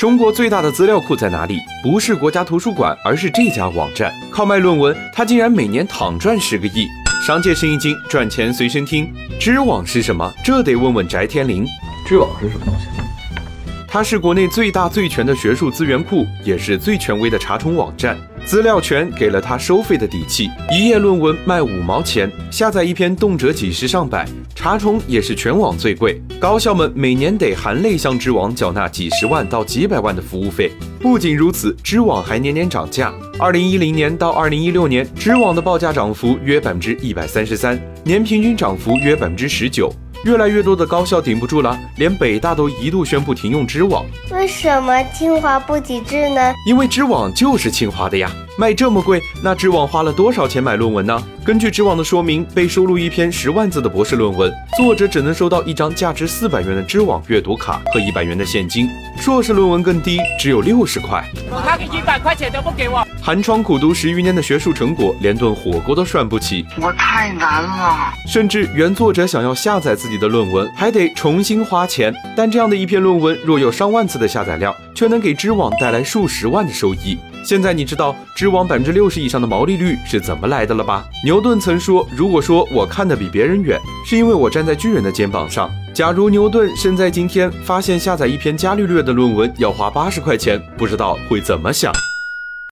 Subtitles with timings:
[0.00, 1.60] 中国最大的资料库在哪里？
[1.82, 4.10] 不是国家图书馆，而是这家网站。
[4.30, 6.86] 靠卖论文，他竟然每年躺赚十个亿。
[7.22, 9.12] 商界生意经，赚钱随身听。
[9.38, 10.32] 知网是什么？
[10.42, 11.66] 这得问问翟天临。
[12.06, 12.86] 知网是什么东西？
[13.86, 18.16] 它是国内最大最全的学术资源库，也是最权威的查重网站。
[18.50, 24.26] 资料权给了他收费的底气，一页论文卖五毛钱，下载一篇动辄几十上百。
[24.56, 30.72] 查重也是全网最贵，高校们每年得含泪向知网缴纳几十万到几百万的服务费。
[30.98, 33.14] 不仅如此，知网还年年涨价。
[33.38, 39.94] 二零一零年到二零一六年，知网的报价涨幅约百分之一百三十三，年平均涨幅约百分之十九。
[40.24, 44.04] 越来越多的高校顶不住了，连北大都一度宣布停用知网。
[44.30, 46.52] 为什么清华不抵制呢？
[46.66, 48.30] 因为知网就是清华的呀。
[48.58, 51.22] 卖这么贵，那知网花了多少钱买论文呢？
[51.42, 58.86] 根据知网的说明，被收录一篇十万字的博士论文，作者只能收到一张价值四百元的知网阅读卡和一百元的现金。
[59.20, 61.22] 硕士论文更低，只有六十块。
[61.62, 63.06] 他一百块钱都不给我。
[63.20, 66.64] 寒窗苦读十余年的学术成果，连顿火锅都涮不起。
[66.80, 68.14] 我太难了。
[68.26, 72.14] 甚至原作者想要下载自己的论文，还得重新花钱。
[72.34, 77.18] 但这样的一篇论文，若有上万次的下载量，却能给知网带来数十万的收益。
[77.42, 81.04] 现在你知道知网百分之六十以上的毛利率是怎么来的了吧？
[81.24, 91.92] 牛顿曾说：“如果说我看得比别人远，是因为我站在巨人的肩膀上。”假如牛顿身在今天，发现下载一篇伽利略的论文要花八十块钱，不知道会怎么想。